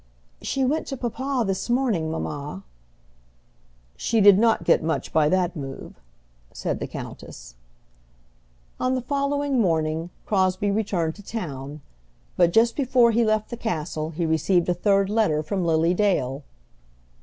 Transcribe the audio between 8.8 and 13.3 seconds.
the following morning Crosbie returned to town, but just before he